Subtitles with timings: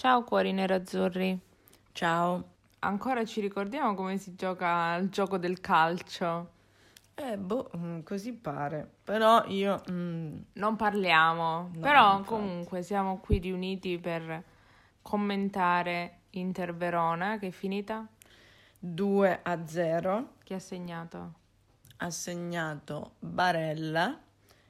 [0.00, 1.38] Ciao cuori nerazzurri.
[1.92, 2.44] Ciao.
[2.78, 6.52] Ancora ci ricordiamo come si gioca al gioco del calcio?
[7.14, 8.88] Eh, boh, mm, così pare.
[9.04, 9.82] Però io...
[9.90, 12.28] mm, Non parliamo, No, però infatti.
[12.28, 14.42] comunque siamo qui riuniti per
[15.02, 18.06] commentare Inter Verona che è finita.
[18.78, 21.34] 2 a 0 Chi ha segnato?
[22.02, 24.18] ha segnato Barella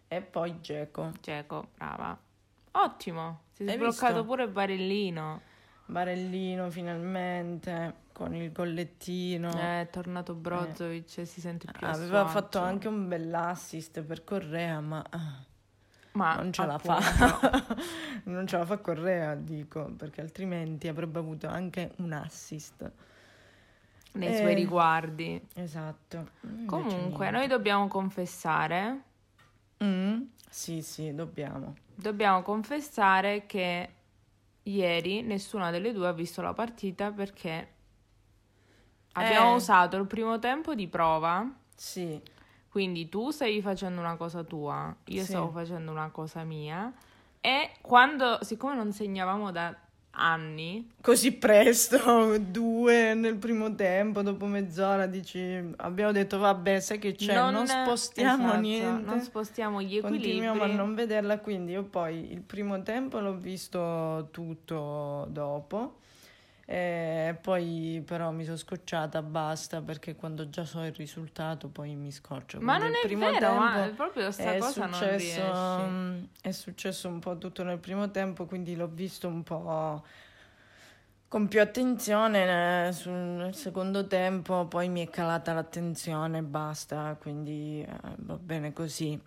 [0.09, 1.13] e poi Geco.
[1.21, 2.19] Geco, brava.
[2.73, 4.25] Ottimo, si è Hai sbloccato visto?
[4.25, 5.41] pure Barellino.
[5.87, 9.51] Barellino finalmente con il gollettino.
[9.51, 14.81] È tornato Brozovic e si sente più Aveva suo fatto anche un bell'assist per Correa,
[14.81, 15.45] ma ah,
[16.13, 17.77] Ma non ce la appunto, fa.
[18.25, 22.91] non ce la fa Correa, dico, perché altrimenti avrebbe avuto anche un assist.
[24.13, 25.41] nei Eh, suoi riguardi.
[25.55, 26.31] Esatto.
[26.43, 27.31] Invece Comunque, niente.
[27.31, 29.03] noi dobbiamo confessare,
[29.83, 31.75] Mm, Sì, sì, dobbiamo.
[32.01, 33.95] Dobbiamo confessare che
[34.65, 37.69] ieri nessuna delle due ha visto la partita perché
[39.13, 39.57] abbiamo Eh.
[39.57, 41.49] usato il primo tempo di prova.
[41.75, 42.21] Sì,
[42.69, 45.31] Quindi tu stavi facendo una cosa tua, io Sì.
[45.31, 46.93] stavo facendo una cosa mia.
[47.41, 49.75] E quando, siccome non segnavamo da
[50.13, 57.15] anni, così presto, due nel primo tempo, dopo mezz'ora dici, abbiamo detto vabbè, sai che
[57.15, 59.05] c'è, non, spostiamo esatto, niente.
[59.11, 60.77] non spostiamo gli Continuiamo a equilibri.
[60.77, 65.99] non vederla, quindi io poi il primo tempo l'ho visto tutto dopo,
[66.71, 72.13] e poi però mi sono scocciata, basta, perché quando già so il risultato poi mi
[72.13, 72.61] scoccio.
[72.61, 75.83] Ma Quindi non è primo vero, ma proprio sta è cosa non successo, riesci.
[75.83, 80.05] mm, è successo un po' tutto nel primo tempo, quindi l'ho visto un po'
[81.27, 87.17] con più attenzione eh, sul nel secondo tempo, poi mi è calata l'attenzione e basta,
[87.21, 89.21] quindi eh, va bene così.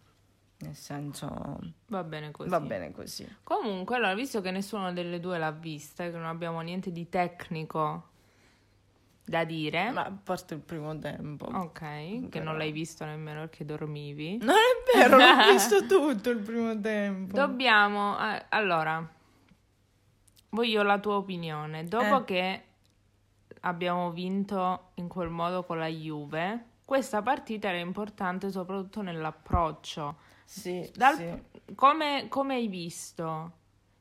[0.64, 2.50] Nel senso, Va bene così.
[2.50, 3.28] va bene così.
[3.44, 8.10] Comunque, allora, visto che nessuna delle due l'ha vista che non abbiamo niente di tecnico
[9.26, 11.46] da dire, Ma a parte il primo tempo.
[11.46, 16.30] ok, che Però- non l'hai visto nemmeno perché dormivi, Non è vero, l'ho visto tutto
[16.30, 17.34] il primo tempo.
[17.36, 18.18] dobbiamo...
[18.20, 19.06] eh, allora,
[20.50, 21.84] voglio la tua opinione.
[21.86, 22.24] Dopo Eh.
[22.26, 22.64] che
[23.62, 30.32] abbiamo vinto in quel modo con la Juve, questa partita era importante soprattutto nell'approccio.
[30.46, 31.74] Sì, Dal- sì.
[31.76, 33.52] Come, come hai visto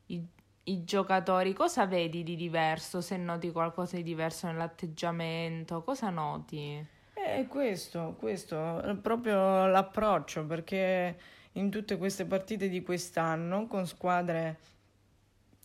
[0.07, 0.25] i,
[0.65, 1.53] i giocatori?
[1.53, 3.01] Cosa vedi di diverso?
[3.01, 6.85] Se noti qualcosa di diverso nell'atteggiamento, cosa noti?
[7.15, 11.19] È questo, questo, è proprio l'approccio, perché
[11.53, 14.59] in tutte queste partite di quest'anno, con squadre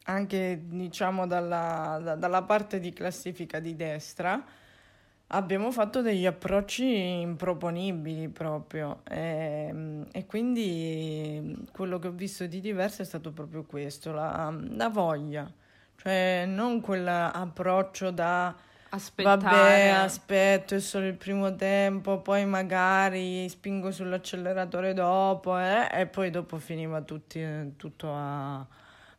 [0.03, 4.44] anche diciamo dalla, da- dalla parte di classifica di destra,
[5.27, 9.01] abbiamo fatto degli approcci improponibili proprio.
[9.03, 14.89] E, e quindi quello che ho visto di diverso è stato proprio questo, la, la
[14.89, 15.51] voglia,
[15.97, 18.55] cioè non quell'approccio da...
[18.89, 19.41] Aspettare.
[19.41, 26.29] Vabbè, aspetto, è solo il primo tempo, poi magari spingo sull'acceleratore dopo, eh, e poi
[26.29, 28.65] dopo finiva tutti, tutto a...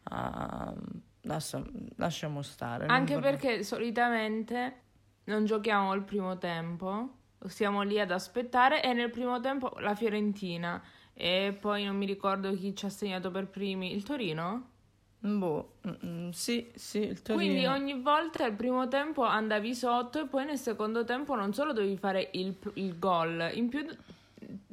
[0.05, 0.75] a-
[1.23, 1.63] lascia-
[1.97, 2.87] lasciamo stare.
[2.87, 4.75] Anche vorrei- perché solitamente
[5.29, 7.11] non giochiamo il primo tempo,
[7.47, 10.83] stiamo lì ad aspettare e nel primo tempo la Fiorentina
[11.15, 14.71] e poi non mi ricordo chi ci ha segnato per primi, il Torino?
[15.21, 15.75] Boh,
[16.05, 17.45] mm, sì, sì, il Torino.
[17.45, 21.73] Quindi ogni volta il primo tempo andavi sotto e poi nel secondo tempo non solo
[21.73, 23.85] dovevi fare il, il gol, in più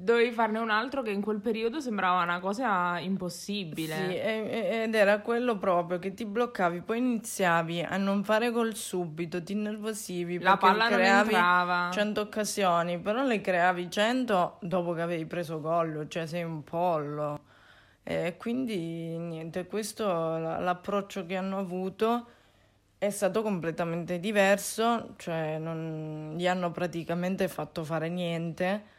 [0.06, 3.94] dovevi farne un altro che in quel periodo sembrava una cosa impossibile.
[3.96, 9.44] Sì, ed era quello proprio che ti bloccavi, poi iniziavi a non fare gol subito,
[9.44, 11.90] ti innervosivi La palla non creavi entrava.
[11.92, 17.40] 100 occasioni, però le creavi 100 dopo che avevi preso gol, cioè sei un pollo.
[18.04, 18.78] E quindi
[19.18, 22.28] niente, questo la- l'approccio che hanno avuto
[23.00, 28.94] è stato completamente diverso, cioè non gli hanno praticamente fatto fare niente.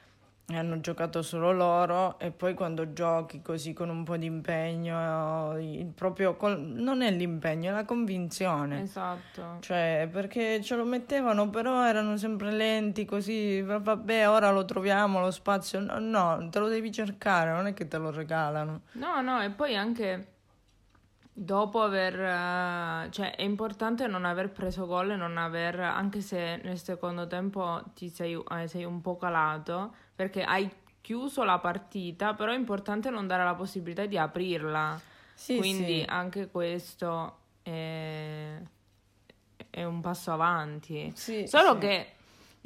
[0.49, 5.57] Hanno giocato solo loro e poi quando giochi così con un po' di impegno,
[5.93, 8.83] proprio col- non è l'impegno, è la convinzione.
[8.83, 9.57] Esatto.
[9.59, 15.19] Cioè, perché ce lo mettevano, però erano sempre lenti, così, va- vabbè, ora lo troviamo
[15.19, 15.81] lo spazio.
[15.81, 18.83] No, no, te lo devi cercare, non è che te lo regalano.
[18.93, 20.35] No, no, e poi anche
[21.33, 22.21] dopo aver...
[22.21, 25.81] eh, cioè è importante non aver preso gol e non aver...
[25.81, 30.69] anche se nel secondo tempo ti sei, eh, sei un po' calato, perché hai
[31.01, 35.01] chiuso la partita, però è importante non dare la possibilità di aprirla.
[35.35, 36.05] Sì, Quindi sì.
[36.09, 38.57] anche questo è,
[39.71, 41.13] è un passo avanti.
[41.15, 42.16] Sì, Solo che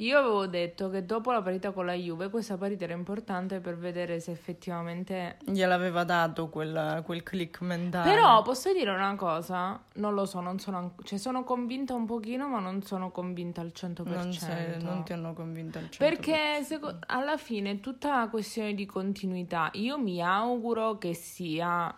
[0.01, 3.77] Io avevo detto che dopo la partita con la Juve, questa partita era importante per
[3.77, 5.37] vedere se effettivamente...
[5.45, 8.09] Gliel'aveva dato quel, quel click mentale.
[8.09, 9.79] Però posso dire una cosa?
[9.93, 10.95] Non lo so, non sono...
[11.03, 14.09] Cioè sono convinta un pochino, ma non sono convinta al 100%.
[14.09, 15.97] Non, sei, non ti hanno convinta al 100%.
[15.99, 19.69] Perché seco- alla fine è tutta una questione di continuità.
[19.73, 21.95] Io mi auguro che sia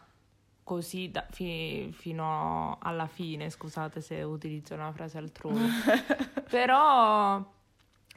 [0.62, 5.70] così da, fi, fino alla fine, scusate se utilizzo una frase altrui.
[6.52, 7.62] Però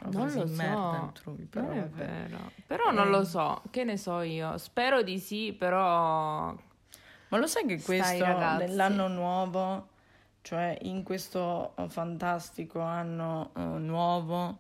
[0.05, 2.53] non lo so, altrui, però, non è vero.
[2.67, 2.93] Però eh.
[2.93, 4.59] non lo so, che ne so io.
[4.59, 6.55] Spero di sì, però...
[7.29, 9.89] Ma lo sai che questo nell'anno nuovo,
[10.43, 14.59] cioè in questo fantastico anno uh, nuovo,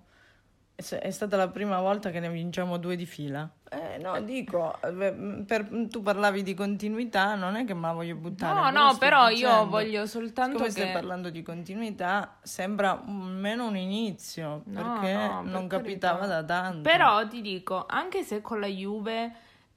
[0.76, 3.49] è stata la prima volta che ne vinciamo due di fila.
[3.70, 8.14] Eh, no, dico, eh, per, tu parlavi di continuità, non è che me la voglio
[8.14, 8.70] buttare.
[8.70, 9.56] No, no, però dicendo.
[9.56, 10.73] io voglio soltanto Come che...
[10.73, 16.43] stai parlando di continuità, sembra meno un inizio, no, perché no, non per capitava carità.
[16.43, 16.82] da tanto.
[16.82, 19.32] Però ti dico, anche se con la Juve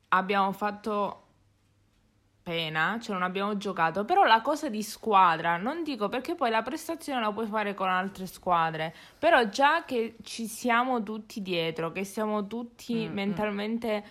[0.10, 1.28] abbiamo fatto
[2.50, 6.64] pena, cioè non abbiamo giocato, però la cosa di squadra, non dico perché poi la
[6.64, 12.04] prestazione la puoi fare con altre squadre, però già che ci siamo tutti dietro, che
[12.04, 13.14] siamo tutti mm, mm.
[13.14, 14.04] mentalmente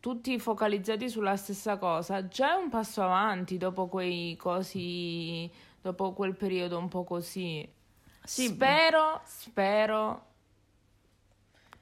[0.00, 5.48] tutti focalizzati sulla stessa cosa, già è un passo avanti dopo quei cosi,
[5.80, 7.68] dopo quel periodo un po' così.
[8.24, 8.46] Sì.
[8.48, 10.24] Spero, spero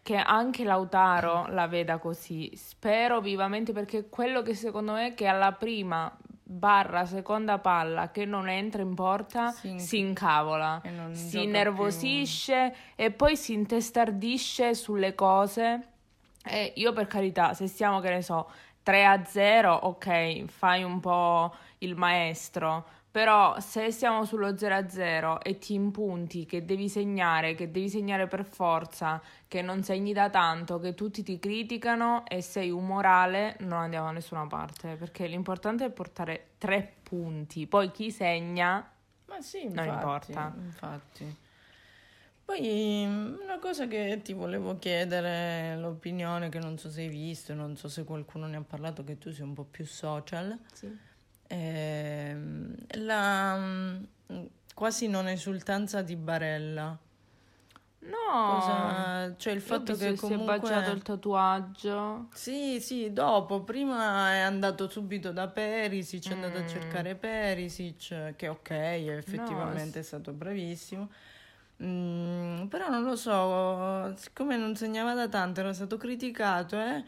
[0.04, 2.52] che anche Lautaro la veda così.
[2.56, 8.26] Spero vivamente perché quello che secondo me è che alla prima barra seconda palla che
[8.26, 13.04] non entra in porta si, si incavola, si innervosisce più.
[13.06, 15.88] e poi si intestardisce sulle cose.
[16.44, 18.50] E io per carità, se stiamo che ne so
[18.82, 22.84] 3 a 0, ok, fai un po' il maestro,
[23.14, 28.44] però se siamo sullo 0-0 e ti impunti che devi segnare, che devi segnare per
[28.44, 34.06] forza, che non segni da tanto, che tutti ti criticano e sei umorale, non andiamo
[34.06, 34.96] da nessuna parte.
[34.96, 37.68] Perché l'importante è portare tre punti.
[37.68, 38.84] Poi chi segna
[39.26, 40.54] Ma sì, infatti, non importa.
[40.56, 41.36] Infatti.
[42.44, 47.76] Poi una cosa che ti volevo chiedere, l'opinione che non so se hai visto, non
[47.76, 50.58] so se qualcuno ne ha parlato, che tu sei un po' più social.
[50.72, 51.12] Sì
[51.54, 52.36] eh,
[52.98, 54.04] la mm,
[54.74, 56.98] quasi non esultanza di Barella.
[58.00, 60.28] No, Cosa, cioè il fatto che comunque...
[60.28, 62.28] si è baciato il tatuaggio.
[62.34, 66.68] Sì, sì, dopo, prima è andato subito da Perisic, è andato a mm.
[66.68, 71.08] cercare Perisic, che ok, effettivamente no, è stato bravissimo.
[71.82, 77.04] Mm, però non lo so, siccome non segnava da tanto, era stato criticato, eh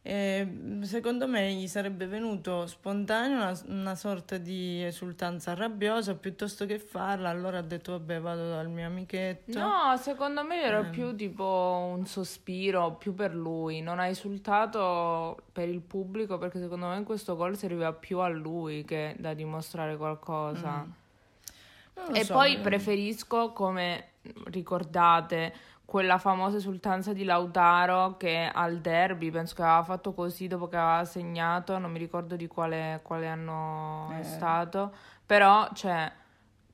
[0.00, 6.78] e secondo me gli sarebbe venuto spontaneo una, una, sorta di esultanza rabbiosa piuttosto che
[6.78, 7.28] farla.
[7.28, 9.58] Allora ha detto: Vabbè, vado dal mio amichetto.
[9.58, 10.90] No, secondo me era eh.
[10.90, 13.80] più tipo un sospiro più per lui.
[13.82, 18.28] Non ha esultato per il pubblico perché secondo me in questo gol serviva più a
[18.28, 20.86] lui che da dimostrare qualcosa.
[20.86, 22.14] Mm.
[22.14, 22.60] E so, poi io...
[22.60, 24.12] preferisco, come
[24.46, 25.52] ricordate,
[25.88, 30.76] quella famosa esultanza di Lautaro che al derby penso che aveva fatto così dopo che
[30.76, 34.18] aveva segnato, non mi ricordo di quale, quale anno eh.
[34.18, 34.92] è stato,
[35.24, 36.12] però cioè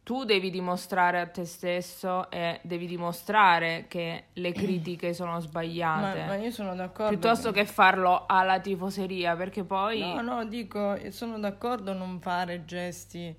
[0.02, 6.22] tu devi dimostrare a te stesso e devi dimostrare che le critiche sono sbagliate.
[6.22, 7.10] Ma, ma io sono d'accordo.
[7.10, 7.60] Piuttosto che...
[7.60, 10.00] che farlo alla tifoseria, perché poi...
[10.00, 13.32] No, no, dico, sono d'accordo a non fare gesti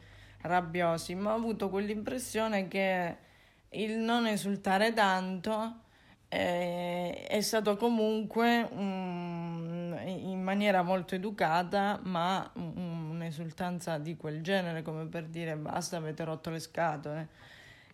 [0.44, 3.24] rabbiosi, ma ho avuto quell'impressione che
[3.82, 5.84] il non esultare tanto
[6.28, 15.06] eh, è stato comunque um, in maniera molto educata, ma un'esultanza di quel genere, come
[15.06, 17.30] per dire basta, avete rotto le scatole.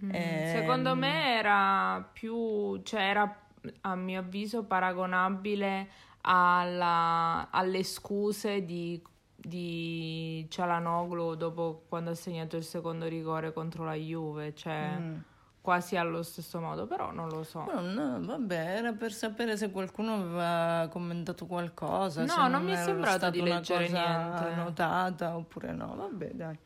[0.03, 3.39] Mm, eh, secondo me era più, cioè era
[3.81, 5.87] a mio avviso paragonabile
[6.21, 9.01] alla, alle scuse di
[9.43, 15.17] di Cialanoglu dopo quando ha segnato il secondo rigore contro la Juve, cioè mm
[15.61, 17.63] quasi allo stesso modo, però non lo so.
[17.71, 22.25] No, no, vabbè, era per sapere se qualcuno aveva commentato qualcosa.
[22.25, 24.55] No, non, non mi è sembrato di leggere niente.
[24.55, 26.57] notata oppure no, vabbè, dai.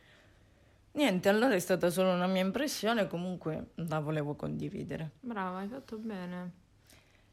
[0.93, 5.11] Niente, allora è stata solo una mia impressione, comunque la volevo condividere.
[5.19, 6.63] Brava, hai fatto bene.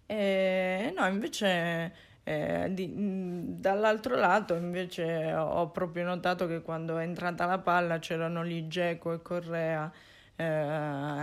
[0.04, 1.92] E, no, invece
[2.24, 2.92] eh, di,
[3.60, 9.12] dall'altro lato invece ho proprio notato che quando è entrata la palla c'erano lì Geco
[9.12, 9.90] e Correa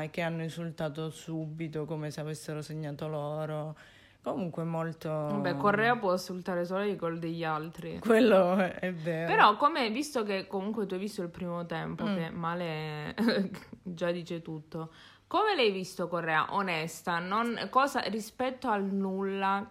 [0.03, 3.75] eh, che hanno insultato subito come se avessero segnato loro,
[4.21, 5.07] Comunque molto...
[5.09, 7.99] Vabbè, Correa può assultare solo i gol degli altri.
[7.99, 9.25] Quello è vero.
[9.27, 12.15] Però, come visto che comunque tu hai visto il primo tempo, Mm.
[12.15, 13.15] che male
[13.81, 14.91] già dice tutto,
[15.25, 16.47] come l'hai visto Correa?
[16.53, 19.65] Onesta, non, cosa, rispetto al nulla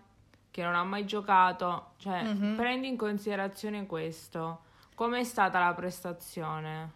[0.51, 2.57] che non ha mai giocato, cioè Mhm.
[2.57, 4.61] prendi in considerazione questo.
[4.95, 6.93] Com'è stata la prestazione?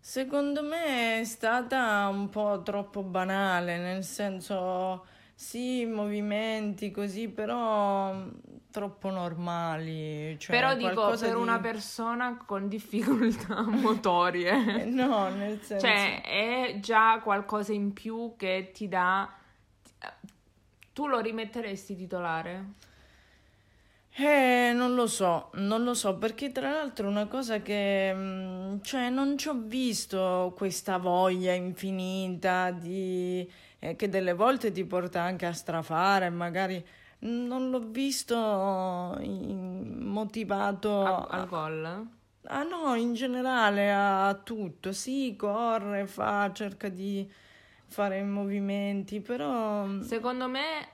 [0.00, 5.04] Secondo me è stata un po' troppo banale, nel senso
[5.34, 8.32] sì, movimenti così, però mh,
[8.70, 10.38] troppo normali.
[10.38, 14.82] Cioè, Però dico, per di- una persona con difficoltà motorie.
[14.82, 15.86] Eh, No, nel senso...
[15.86, 19.30] Cioè, è già qualcosa in più che ti dà.
[20.92, 22.64] Tu lo rimetteresti titolare?
[24.12, 29.08] Eh, non lo so, non lo so, perché tra l'altro una cosa che, mh, cioè,
[29.08, 33.48] non ci ho visto questa voglia infinita di,
[33.78, 36.84] eh, che delle volte ti porta anche a strafare, magari
[37.20, 38.36] non l'ho visto
[39.96, 41.84] motivato A- a- al gol?
[42.46, 44.92] Ah no, in generale a tutto.
[44.92, 47.30] Sì, corre, fa, cerca di
[47.90, 50.88] fare movimenti, però mm, Secondo me,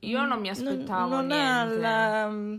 [0.00, 1.76] io non mi aspettavo non, non niente.
[1.78, 2.56] la mm,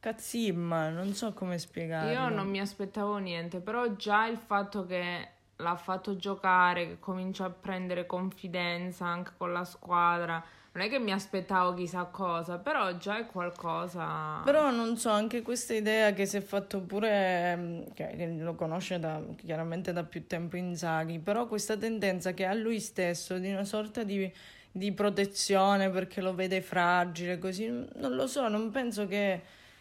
[0.00, 2.10] cazzimma, non so come spiegarlo.
[2.10, 7.44] Io non mi aspettavo niente, però già il fatto che l'ha fatto giocare, che comincia
[7.44, 10.42] a prendere confidenza anche con la squadra,
[10.76, 14.42] non è che mi aspettavo chissà cosa, però già è qualcosa.
[14.44, 18.98] Però non so, anche questa idea che si è fatto pure, mm, che lo conosce
[18.98, 23.64] da- chiaramente da più tempo Inzaghi, però questa tendenza che ha lui stesso di una
[23.64, 24.30] sorta di,
[24.70, 29.40] di protezione perché lo vede fragile, così, non lo so, non penso che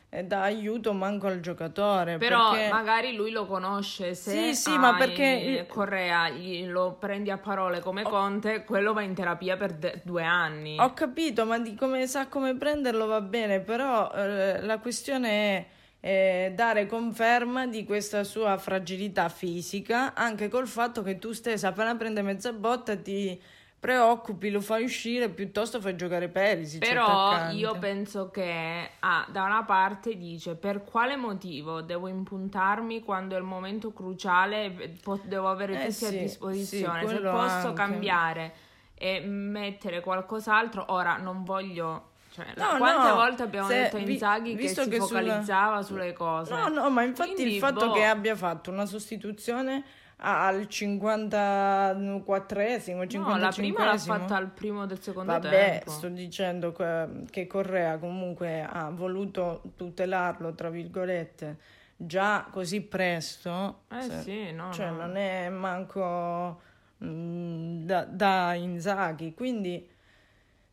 [0.09, 2.17] dà aiuto manco al giocatore.
[2.17, 2.69] Però perché...
[2.69, 7.79] magari lui lo conosce, se Sì, sì, ma perché- Correa gli- lo prendi a parole
[7.81, 10.79] come Conte, quello va in terapia per de- due anni.
[10.79, 15.65] Ho capito, ma di come sa come prenderlo va bene, però eh, la questione è
[15.99, 21.95] eh, dare conferma di questa sua fragilità fisica, anche col fatto che tu stessa appena
[21.95, 23.41] prende mezza botta ti
[23.85, 29.63] preoccupi, lo fai uscire, piuttosto fai giocare Perisic Però io penso che ah, da una
[29.63, 35.73] parte dice per quale motivo devo impuntarmi quando è il momento cruciale po- devo avere
[35.73, 36.99] Eh tutti sì, a sì, disposizione.
[37.01, 37.73] Se quello posso anche.
[37.73, 38.53] cambiare
[38.95, 42.09] e mettere qualcos'altro, ora non voglio.
[42.31, 44.99] Cioè, No, quante no, volte abbiamo se- detto a vi- Inzaghi che visto si che
[44.99, 46.53] sulla- focalizzava sulle cose?
[46.53, 47.93] No, no, ma infatti Quindi, il fatto boh.
[47.93, 49.83] che abbia fatto una sostituzione
[50.17, 55.91] al 54esimo, 55esimo No, la prima l'ha fatta al primo del secondo Vabbè, tempo.
[55.91, 61.57] sto dicendo che, che Correa comunque ha voluto tutelarlo, tra virgolette,
[61.95, 63.81] già così presto.
[63.91, 64.97] Eh se- sì, no, cioè no.
[64.97, 66.61] non è manco
[67.03, 69.87] mm, da, da Inzaghi, quindi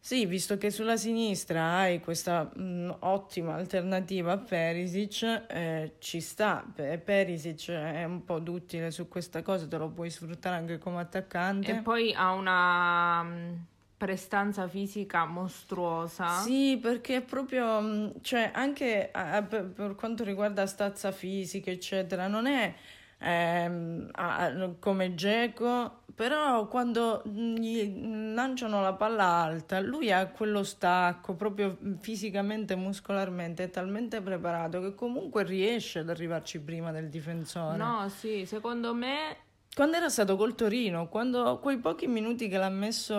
[0.04, 6.66] sì, visto che sulla sinistra hai questa mm, ottima alternativa a Perisic, eh, ci sta.
[6.74, 10.98] Pe- Perisic è un po' duttile su questa cosa, te lo puoi sfruttare anche come
[10.98, 11.70] attaccante.
[11.70, 13.52] E poi ha una mm,
[13.96, 16.26] prestanza fisica mostruosa.
[16.26, 22.26] Sì, perché proprio, mh, cioè, anche a- a- per, per quanto riguarda stazza fisica, eccetera,
[22.26, 22.74] non è
[23.22, 31.34] ehm, a- come Geco, però quando gli lanciano la palla alta, lui ha quello stacco,
[31.34, 37.76] proprio fisicamente, muscolarmente, è talmente preparato che comunque riesce ad arrivarci prima del difensore.
[37.76, 39.36] No, sì, secondo me
[39.74, 43.14] Quando era stato col Torino, quando quei pochi minuti che l'ha messo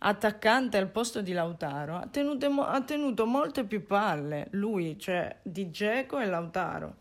[0.00, 5.38] attaccante al posto di Lautaro, ha, tenute mo- ha tenuto molte più palle lui, cioè
[5.42, 6.96] di Geco e Lautaro.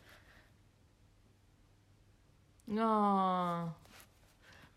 [2.67, 3.75] No.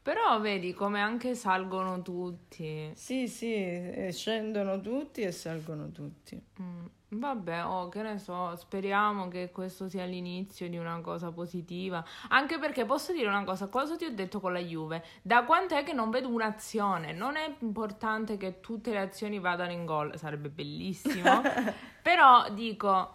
[0.03, 2.91] Però vedi come anche salgono tutti.
[2.95, 6.43] Sì, sì, scendono tutti e salgono tutti.
[6.61, 12.05] Mm, Vabbè, oh, che ne so, speriamo che questo sia l'inizio di una cosa positiva.
[12.29, 15.05] Anche perché posso dire una cosa, cosa ti ho detto con la Juve?
[15.21, 17.13] Da quant'è che non vedo un'azione?
[17.13, 21.43] Non è importante che tutte le azioni vadano in gol, sarebbe bellissimo.
[22.01, 23.15] Però dico,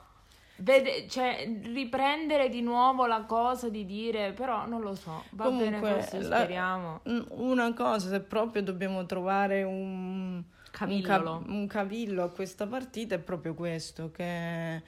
[0.57, 5.79] vede- cioè, riprendere di nuovo la cosa di dire, però non lo so, va bene
[5.79, 7.01] Comunque, così, la- speriamo.
[7.31, 10.43] Una cosa, se proprio dobbiamo trovare un,
[10.83, 14.81] un, ca- un cavillo a questa partita, è proprio questo, che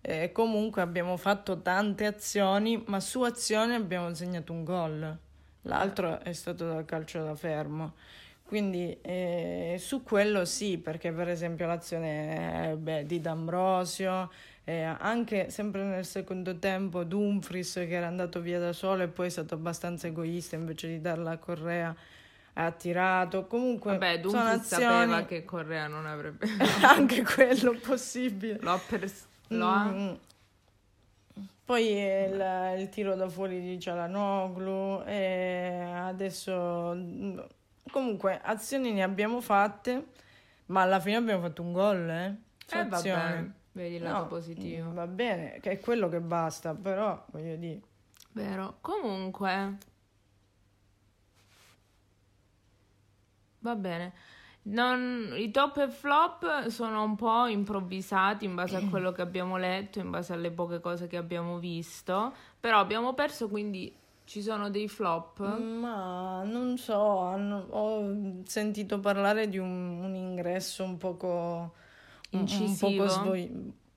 [0.00, 5.18] eh, comunque abbiamo fatto tante azioni, ma su azioni abbiamo segnato un gol.
[5.62, 7.94] L'altro è stato dal calcio da fermo.
[8.44, 14.30] Quindi eh, su quello sì, perché per esempio l'azione eh, beh, di D'Ambrosio,
[14.64, 19.26] eh, anche sempre nel secondo tempo Dumfries che era andato via da solo e poi
[19.26, 21.94] è stato abbastanza egoista invece di darla a Correa,
[22.54, 23.46] ha attirato.
[23.46, 24.82] Comunque, Vabbè, sono azioni...
[24.82, 26.48] sapeva che Correa non avrebbe...
[26.82, 28.58] anche quello possibile.
[28.60, 29.84] L'ho pers- lo ha...
[29.84, 30.14] Mm.
[31.66, 36.94] Poi il, il tiro da fuori di Cialanoglu e adesso
[37.90, 40.08] comunque azioni ne abbiamo fatte,
[40.66, 42.34] ma alla fine abbiamo fatto un gol, eh?
[42.66, 44.92] Su Eh vedi il lato No, positivo.
[44.92, 47.80] Va bene, che è quello che basta, però voglio dire.
[48.32, 48.78] Vero.
[48.80, 49.78] Comunque...
[53.60, 54.12] Va bene.
[54.66, 59.56] Non- I top e flop sono un po' improvvisati in base a quello che abbiamo
[59.56, 64.70] letto, in base alle poche cose che abbiamo visto, però abbiamo perso, quindi ci sono
[64.70, 65.40] dei flop.
[65.58, 71.74] Ma non so, hanno- ho sentito parlare di un, un ingresso un poco
[72.38, 73.04] Incisivo?
[73.04, 73.36] poco,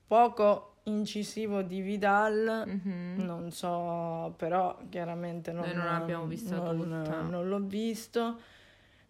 [0.06, 2.64] poco incisivo di Vidal.
[2.66, 3.24] Mhm.
[3.24, 8.38] Non so, però chiaramente non, Noi non l'abbiamo vista non- non l'ho visto.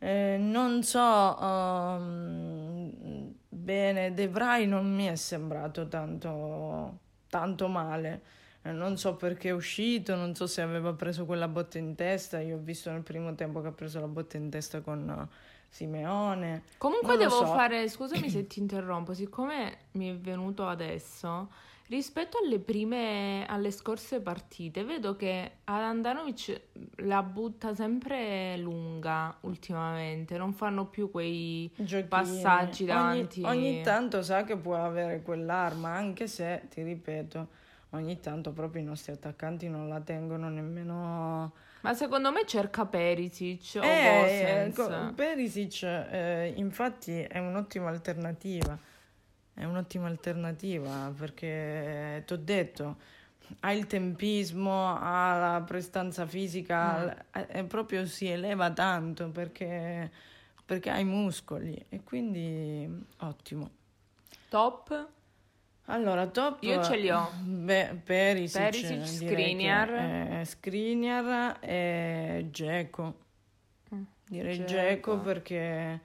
[0.01, 8.23] Eh, non so ehm, bene, De Vrij non mi è sembrato tanto, tanto male.
[8.69, 12.41] Eh, non so perché è uscito, non so se aveva preso quella botta in testa.
[12.41, 15.35] Io ho visto nel primo tempo che ha preso la botta in testa con eh,
[15.69, 16.63] Simeone.
[16.79, 17.47] Comunque Non devo so.
[17.47, 21.51] fare, scusami se ti interrompo, siccome mi è venuto adesso,
[21.89, 26.61] rispetto alle prime, alle scorse partite, vedo che Andanovic
[26.97, 32.09] la butta sempre lunga ultimamente, non fanno più quei Giochini.
[32.09, 33.43] passaggi Ogni- davanti.
[33.45, 37.49] Ogni, tanto sa che può avere quell'arma, anche se, ti ripeto,
[37.91, 41.53] ogni tanto proprio i nostri attaccanti non la tengono nemmeno...
[41.81, 48.77] Ma secondo me cerca Perisic o Eh, co- Perisic, eh, infatti, è un'ottima alternativa.
[49.55, 52.97] È un'ottima alternativa perché ti ho detto,
[53.61, 60.11] ha il tempismo, ha la prestanza fisica, eh, eh, proprio si eleva tanto perché,
[60.65, 63.71] perché ha i muscoli e quindi ottimo.
[64.49, 65.09] Top?
[65.91, 67.31] Allora, top Io ce li ho.
[67.41, 70.45] Beh, Perisic, Perisic, Skriniar.
[70.45, 73.15] Skriniar e Dzeko.
[73.95, 74.65] Mm, Direi.
[74.65, 76.01] Dzeko perché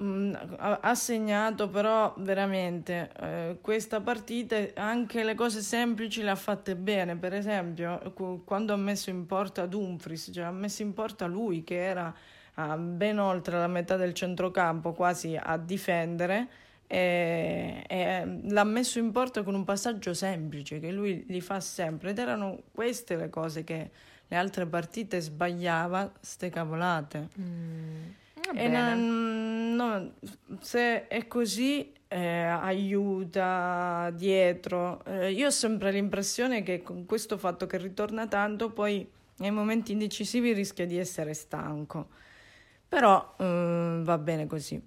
[0.00, 6.76] mm, ha, segnato però veramente eh, questa partita anche le cose semplici le ha fatte
[6.76, 7.16] bene.
[7.16, 8.12] Per esempio,
[8.44, 12.14] quando ha messo in porta Dumfries, cioè ha messo in porta lui che era
[12.54, 19.12] ah, ben oltre la metà del centrocampo, quasi a difendere e, e l'ha messo in
[19.12, 23.62] porta con un passaggio semplice che lui li fa sempre ed erano queste le cose
[23.62, 23.90] che
[24.26, 27.28] le altre partite sbagliava, ste cavolate.
[27.38, 28.04] Mm,
[28.54, 30.12] E non- no,
[30.60, 35.04] se è così eh, aiuta dietro.
[35.04, 39.92] Eh, io ho sempre l'impressione che con questo fatto che ritorna tanto, poi nei momenti
[39.92, 42.08] indecisivi rischia di essere stanco.
[42.88, 44.80] Però eh, va bene così.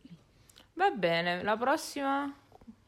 [0.82, 2.34] Va bene, la prossima?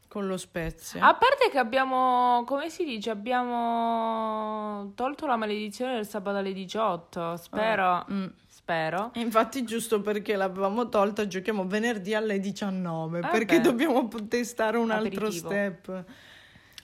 [0.07, 1.07] Con lo Spezia.
[1.07, 7.37] A parte che abbiamo, come si dice, abbiamo tolto la maledizione del sabato alle 18.
[7.37, 8.25] Spero, Mm.
[8.47, 9.11] spero.
[9.13, 13.61] Infatti, giusto perché l'avevamo tolta, giochiamo venerdì alle 19 Eh perché beh.
[13.61, 15.49] dobbiamo testare un altro Aperitivo.
[15.49, 16.03] step.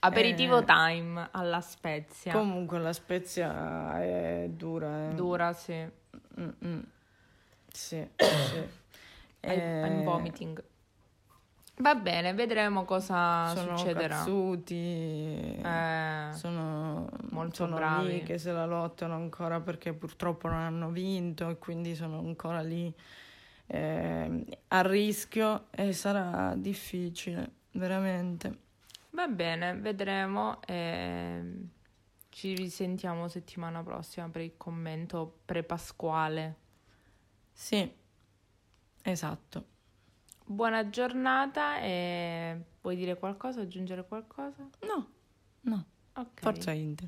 [0.01, 2.33] Aperitivo Eh, time alla Spezia.
[2.33, 5.09] Comunque, la Spezia è dura.
[5.09, 5.13] eh.
[5.15, 5.73] Dura, sì.
[6.39, 6.83] Mm-mm.
[7.73, 8.17] Sì, sì.
[9.41, 10.63] I'm, I'm Eh, vomiting.
[11.81, 14.15] Va bene, vedremo cosa sono succederà.
[14.17, 18.07] cazzuti, Eh, sono, molto sono bravi.
[18.15, 22.61] lì che se la lottano ancora perché purtroppo non hanno vinto e quindi sono ancora
[22.61, 22.93] lì
[23.67, 28.57] eh, a rischio e sarà difficile, veramente.
[29.11, 30.61] va bene, vedremo.
[30.65, 31.41] e
[32.29, 36.55] ci risentiamo settimana prossima per il commento pre-pasquale.
[37.53, 37.89] Sì,
[39.03, 39.65] esatto.
[40.51, 44.67] Buona giornata e vuoi dire qualcosa, aggiungere qualcosa?
[44.81, 45.07] No,
[45.61, 45.85] no,
[46.15, 46.41] Ok.
[46.41, 47.07] forza Inter.